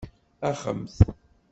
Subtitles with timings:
[0.49, 0.95] Axemt!